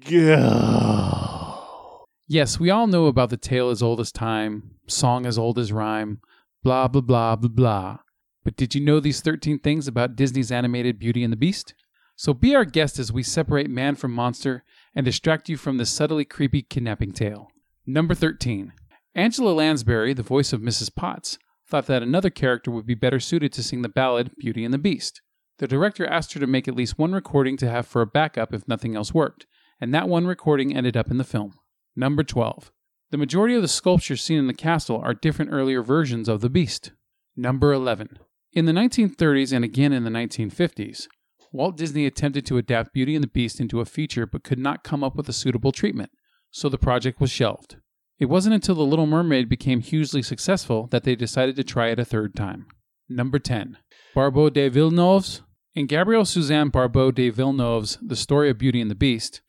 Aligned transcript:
go. 0.00 2.06
Yes, 2.26 2.60
we 2.60 2.70
all 2.70 2.86
know 2.86 3.06
about 3.06 3.30
the 3.30 3.36
tale 3.36 3.70
as 3.70 3.82
old 3.82 4.00
as 4.00 4.12
time, 4.12 4.76
song 4.86 5.26
as 5.26 5.36
old 5.36 5.58
as 5.58 5.72
rhyme, 5.72 6.20
blah, 6.62 6.88
blah, 6.88 7.00
blah, 7.00 7.36
blah, 7.36 7.48
blah. 7.48 7.98
But 8.44 8.56
did 8.56 8.74
you 8.74 8.80
know 8.80 9.00
these 9.00 9.20
13 9.20 9.58
things 9.58 9.86
about 9.86 10.16
Disney's 10.16 10.52
animated 10.52 10.98
Beauty 10.98 11.22
and 11.22 11.32
the 11.32 11.36
Beast? 11.36 11.74
So 12.16 12.34
be 12.34 12.54
our 12.54 12.64
guest 12.64 12.98
as 12.98 13.12
we 13.12 13.22
separate 13.22 13.70
man 13.70 13.96
from 13.96 14.12
monster 14.12 14.64
and 14.94 15.04
distract 15.04 15.48
you 15.48 15.56
from 15.56 15.78
this 15.78 15.90
subtly 15.90 16.24
creepy 16.24 16.62
kidnapping 16.62 17.12
tale. 17.12 17.48
Number 17.86 18.14
13. 18.14 18.72
Angela 19.14 19.52
Lansbury, 19.52 20.14
the 20.14 20.22
voice 20.22 20.52
of 20.52 20.60
Mrs. 20.60 20.94
Potts, 20.94 21.38
thought 21.66 21.86
that 21.86 22.02
another 22.02 22.30
character 22.30 22.70
would 22.70 22.86
be 22.86 22.94
better 22.94 23.20
suited 23.20 23.52
to 23.52 23.62
sing 23.62 23.82
the 23.82 23.88
ballad 23.88 24.32
Beauty 24.38 24.64
and 24.64 24.72
the 24.72 24.78
Beast. 24.78 25.20
The 25.58 25.68
director 25.68 26.06
asked 26.06 26.32
her 26.34 26.40
to 26.40 26.46
make 26.46 26.68
at 26.68 26.76
least 26.76 26.98
one 26.98 27.12
recording 27.12 27.56
to 27.58 27.68
have 27.68 27.86
for 27.86 28.02
a 28.02 28.06
backup 28.06 28.54
if 28.54 28.68
nothing 28.68 28.96
else 28.96 29.12
worked, 29.12 29.46
and 29.80 29.94
that 29.94 30.08
one 30.08 30.26
recording 30.26 30.76
ended 30.76 30.96
up 30.96 31.10
in 31.10 31.18
the 31.18 31.24
film. 31.24 31.54
Number 31.96 32.22
12. 32.22 32.70
The 33.10 33.18
majority 33.18 33.54
of 33.54 33.62
the 33.62 33.68
sculptures 33.68 34.22
seen 34.22 34.38
in 34.38 34.46
the 34.46 34.54
castle 34.54 35.00
are 35.02 35.14
different 35.14 35.52
earlier 35.52 35.82
versions 35.82 36.28
of 36.28 36.40
the 36.40 36.50
beast. 36.50 36.92
Number 37.36 37.72
11. 37.72 38.18
In 38.52 38.66
the 38.66 38.72
1930s 38.72 39.52
and 39.52 39.64
again 39.64 39.92
in 39.92 40.04
the 40.04 40.10
1950s, 40.10 41.06
Walt 41.52 41.76
Disney 41.76 42.06
attempted 42.06 42.46
to 42.46 42.58
adapt 42.58 42.92
Beauty 42.92 43.14
and 43.16 43.24
the 43.24 43.28
Beast 43.28 43.60
into 43.60 43.80
a 43.80 43.84
feature 43.84 44.26
but 44.26 44.44
could 44.44 44.58
not 44.58 44.84
come 44.84 45.02
up 45.02 45.16
with 45.16 45.28
a 45.28 45.32
suitable 45.32 45.72
treatment, 45.72 46.10
so 46.50 46.68
the 46.68 46.78
project 46.78 47.20
was 47.20 47.30
shelved. 47.30 47.76
It 48.20 48.26
wasn't 48.26 48.54
until 48.54 48.74
The 48.76 48.82
Little 48.82 49.06
Mermaid 49.06 49.48
became 49.48 49.80
hugely 49.80 50.22
successful 50.22 50.86
that 50.88 51.04
they 51.04 51.16
decided 51.16 51.56
to 51.56 51.64
try 51.64 51.88
it 51.88 51.98
a 51.98 52.04
third 52.04 52.36
time. 52.36 52.66
Number 53.08 53.38
10. 53.38 53.78
Barbot 54.14 54.52
de 54.52 54.68
Villeneuve's 54.68 55.42
In 55.74 55.86
Gabrielle 55.86 56.24
Suzanne 56.24 56.70
Barbot 56.70 57.14
de 57.14 57.30
Villeneuve's 57.30 57.98
The 58.00 58.16
Story 58.16 58.50
of 58.50 58.58
Beauty 58.58 58.80
and 58.80 58.90
the 58.90 58.94
Beast, 58.94 59.40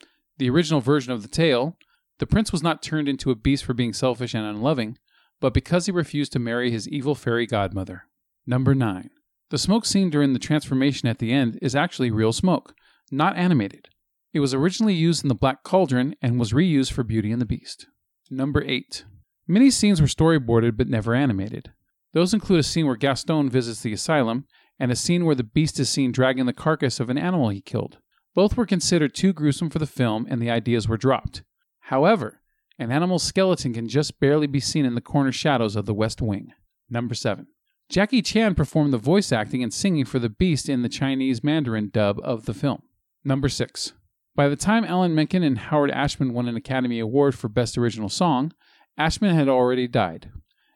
the 0.41 0.49
original 0.49 0.81
version 0.81 1.13
of 1.13 1.21
the 1.21 1.27
tale, 1.27 1.77
the 2.17 2.25
prince 2.25 2.51
was 2.51 2.63
not 2.63 2.81
turned 2.81 3.07
into 3.07 3.29
a 3.29 3.35
beast 3.35 3.63
for 3.63 3.75
being 3.75 3.93
selfish 3.93 4.33
and 4.33 4.43
unloving, 4.43 4.97
but 5.39 5.53
because 5.53 5.85
he 5.85 5.91
refused 5.91 6.33
to 6.33 6.39
marry 6.39 6.71
his 6.71 6.89
evil 6.89 7.13
fairy 7.13 7.45
godmother. 7.45 8.05
Number 8.47 8.73
9. 8.73 9.11
The 9.51 9.59
smoke 9.59 9.85
seen 9.85 10.09
during 10.09 10.33
the 10.33 10.39
transformation 10.39 11.07
at 11.07 11.19
the 11.19 11.31
end 11.31 11.59
is 11.61 11.75
actually 11.75 12.09
real 12.09 12.33
smoke, 12.33 12.73
not 13.11 13.37
animated. 13.37 13.89
It 14.33 14.39
was 14.39 14.55
originally 14.55 14.95
used 14.95 15.23
in 15.23 15.27
The 15.27 15.35
Black 15.35 15.61
Cauldron 15.61 16.15
and 16.23 16.39
was 16.39 16.53
reused 16.53 16.91
for 16.91 17.03
Beauty 17.03 17.31
and 17.31 17.39
the 17.39 17.45
Beast. 17.45 17.85
Number 18.31 18.63
8. 18.63 19.05
Many 19.47 19.69
scenes 19.69 20.01
were 20.01 20.07
storyboarded 20.07 20.75
but 20.75 20.87
never 20.87 21.13
animated. 21.13 21.71
Those 22.13 22.33
include 22.33 22.61
a 22.61 22.63
scene 22.63 22.87
where 22.87 22.95
Gaston 22.95 23.47
visits 23.51 23.81
the 23.81 23.93
asylum 23.93 24.45
and 24.79 24.91
a 24.91 24.95
scene 24.95 25.23
where 25.23 25.35
the 25.35 25.43
beast 25.43 25.79
is 25.79 25.91
seen 25.91 26.11
dragging 26.11 26.47
the 26.47 26.51
carcass 26.51 26.99
of 26.99 27.11
an 27.11 27.19
animal 27.19 27.49
he 27.49 27.61
killed. 27.61 27.99
Both 28.33 28.55
were 28.55 28.65
considered 28.65 29.13
too 29.13 29.33
gruesome 29.33 29.69
for 29.69 29.79
the 29.79 29.85
film 29.85 30.25
and 30.29 30.41
the 30.41 30.49
ideas 30.49 30.87
were 30.87 30.97
dropped. 30.97 31.43
However, 31.81 32.41
an 32.79 32.91
animal's 32.91 33.23
skeleton 33.23 33.73
can 33.73 33.87
just 33.87 34.19
barely 34.19 34.47
be 34.47 34.59
seen 34.59 34.85
in 34.85 34.95
the 34.95 35.01
corner 35.01 35.31
shadows 35.31 35.75
of 35.75 35.85
the 35.85 35.93
West 35.93 36.21
Wing. 36.21 36.53
Number 36.89 37.13
7. 37.13 37.47
Jackie 37.89 38.21
Chan 38.21 38.55
performed 38.55 38.93
the 38.93 38.97
voice 38.97 39.31
acting 39.31 39.61
and 39.61 39.73
singing 39.73 40.05
for 40.05 40.17
the 40.17 40.29
beast 40.29 40.69
in 40.69 40.81
the 40.81 40.89
Chinese 40.89 41.43
Mandarin 41.43 41.89
dub 41.89 42.19
of 42.23 42.45
the 42.45 42.53
film. 42.53 42.83
Number 43.23 43.49
6. 43.49 43.93
By 44.33 44.47
the 44.47 44.55
time 44.55 44.85
Alan 44.85 45.13
Menken 45.13 45.43
and 45.43 45.57
Howard 45.57 45.91
Ashman 45.91 46.33
won 46.33 46.47
an 46.47 46.55
Academy 46.55 46.99
Award 46.99 47.35
for 47.35 47.49
Best 47.49 47.77
Original 47.77 48.07
Song, 48.07 48.53
Ashman 48.97 49.35
had 49.35 49.49
already 49.49 49.87
died. 49.87 50.31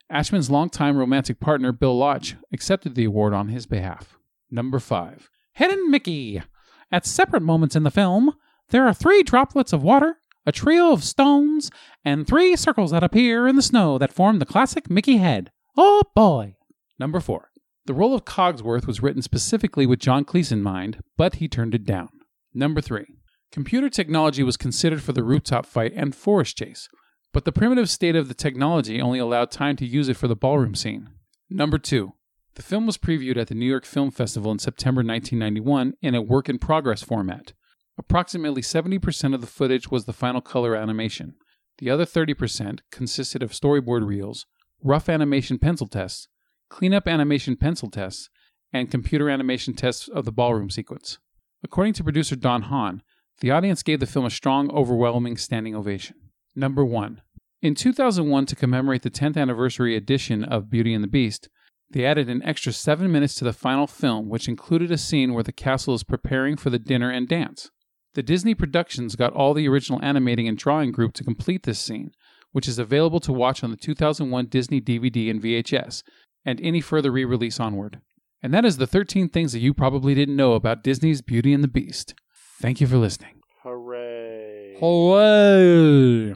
Ashman's 0.10 0.52
longtime 0.52 0.98
romantic 0.98 1.40
partner, 1.40 1.72
Bill 1.72 1.98
Lauch, 1.98 2.36
accepted 2.54 2.96
the 2.96 3.06
award 3.06 3.34
on 3.34 3.48
his 3.48 3.66
behalf. 3.66 4.18
Number 4.52 4.80
5. 4.80 5.30
Hidden 5.54 5.90
Mickey. 5.90 6.44
At 6.92 7.06
separate 7.06 7.44
moments 7.44 7.76
in 7.76 7.84
the 7.84 7.92
film, 7.92 8.34
there 8.70 8.88
are 8.88 8.94
three 8.94 9.24
droplets 9.24 9.74
of 9.74 9.84
water, 9.84 10.18
a 10.46 10.52
trio 10.52 10.92
of 10.92 11.04
stones, 11.04 11.72
and 12.04 12.28
three 12.28 12.56
circles 12.56 12.92
that 12.92 13.04
appear 13.04 13.48
in 13.48 13.56
the 13.56 13.62
snow 13.62 13.98
that 13.98 14.14
form 14.14 14.40
the 14.40 14.46
classic 14.46 14.90
Mickey 14.90 15.18
head. 15.18 15.52
Oh 15.78 16.04
boy! 16.16 16.56
Number 17.00 17.20
4. 17.20 17.50
The 17.86 17.94
role 17.94 18.14
of 18.14 18.26
Cogsworth 18.26 18.88
was 18.88 19.02
written 19.02 19.22
specifically 19.22 19.86
with 19.86 20.00
John 20.00 20.26
Cleese 20.26 20.52
in 20.52 20.64
mind, 20.64 21.02
but 21.18 21.36
he 21.36 21.48
turned 21.48 21.76
it 21.76 21.86
down. 21.86 22.10
Number 22.54 22.82
3. 22.82 23.06
Computer 23.52 23.90
technology 23.90 24.44
was 24.44 24.58
considered 24.58 25.04
for 25.04 25.12
the 25.12 25.24
rooftop 25.24 25.66
fight 25.66 25.94
and 25.96 26.16
forest 26.16 26.58
chase, 26.58 26.90
but 27.32 27.46
the 27.46 27.52
primitive 27.52 27.90
state 27.90 28.16
of 28.16 28.28
the 28.28 28.34
technology 28.34 29.02
only 29.02 29.20
allowed 29.20 29.52
time 29.52 29.76
to 29.78 29.86
use 29.86 30.10
it 30.10 30.18
for 30.18 30.28
the 30.28 30.36
ballroom 30.36 30.74
scene. 30.74 31.10
Number 31.50 31.78
2. 31.78 32.14
The 32.56 32.64
film 32.64 32.86
was 32.86 32.98
previewed 32.98 33.36
at 33.36 33.48
the 33.48 33.56
New 33.56 33.66
York 33.66 33.86
Film 33.86 34.12
Festival 34.12 34.50
in 34.50 34.60
September 34.60 35.00
1991 35.00 35.94
in 36.02 36.16
a 36.16 36.22
work 36.22 36.48
in 36.48 36.58
progress 36.58 37.04
format. 37.04 37.52
Approximately 37.98 38.62
70% 38.62 39.34
of 39.34 39.42
the 39.42 39.48
footage 39.48 39.92
was 39.92 40.06
the 40.06 40.14
final 40.14 40.40
color 40.40 40.74
animation. 40.74 41.36
The 41.80 41.90
other 41.90 42.06
30% 42.06 42.80
consisted 42.92 43.44
of 43.44 43.52
storyboard 43.52 44.06
reels, 44.06 44.46
rough 44.82 45.10
animation 45.10 45.60
pencil 45.60 45.88
tests, 45.88 46.30
cleanup 46.70 47.10
animation 47.10 47.58
pencil 47.58 47.90
tests, 47.90 48.30
and 48.72 48.90
computer 48.90 49.30
animation 49.30 49.74
tests 49.74 50.08
of 50.08 50.24
the 50.24 50.32
ballroom 50.32 50.70
sequence. 50.70 51.20
According 51.62 51.94
to 51.94 52.04
producer 52.04 52.38
Don 52.38 52.64
Hahn, 52.64 53.02
the 53.42 53.52
audience 53.52 53.84
gave 53.84 54.00
the 54.00 54.06
film 54.06 54.26
a 54.26 54.30
strong, 54.30 54.72
overwhelming 54.72 55.36
standing 55.36 55.76
ovation. 55.76 56.16
Number 56.56 56.86
1. 56.86 57.22
In 57.62 57.76
2001, 57.76 58.46
to 58.46 58.56
commemorate 58.56 59.02
the 59.02 59.10
10th 59.10 59.36
anniversary 59.36 59.96
edition 59.96 60.46
of 60.46 60.70
Beauty 60.70 60.94
and 60.94 61.04
the 61.04 61.10
Beast, 61.10 61.50
they 61.90 62.06
added 62.06 62.30
an 62.30 62.44
extra 62.44 62.74
7 62.74 63.12
minutes 63.12 63.36
to 63.36 63.44
the 63.44 63.54
final 63.54 63.88
film, 63.88 64.30
which 64.30 64.48
included 64.48 64.92
a 64.92 64.98
scene 64.98 65.34
where 65.34 65.44
the 65.44 65.52
castle 65.52 65.94
is 65.94 66.04
preparing 66.04 66.58
for 66.58 66.70
the 66.70 66.80
dinner 66.80 67.10
and 67.10 67.28
dance. 67.28 67.70
The 68.16 68.24
Disney 68.24 68.56
Productions 68.56 69.16
got 69.16 69.34
all 69.34 69.54
the 69.54 69.68
original 69.68 70.00
animating 70.02 70.48
and 70.48 70.58
drawing 70.58 70.92
group 70.92 71.14
to 71.16 71.24
complete 71.24 71.64
this 71.64 71.80
scene, 71.80 72.12
which 72.52 72.68
is 72.68 72.80
available 72.80 73.20
to 73.20 73.34
watch 73.34 73.64
on 73.64 73.72
the 73.72 73.78
2001 73.78 74.46
Disney 74.48 74.80
DVD 74.80 75.30
and 75.30 75.42
VHS, 75.42 76.04
and 76.46 76.60
any 76.62 76.80
further 76.80 77.12
re 77.12 77.26
release 77.26 77.60
onward. 77.60 78.00
And 78.42 78.54
that 78.54 78.64
is 78.64 78.78
the 78.78 78.88
13 78.88 79.30
things 79.30 79.52
that 79.54 79.60
you 79.60 79.74
probably 79.74 80.16
didn't 80.16 80.36
know 80.36 80.54
about 80.54 80.84
Disney's 80.84 81.22
Beauty 81.22 81.54
and 81.54 81.64
the 81.64 81.68
Beast. 81.68 82.14
Thank 82.62 82.80
you 82.80 82.88
for 82.88 82.98
listening. 82.98 83.42
Hooray. 83.64 84.78
Hooray! 84.80 86.36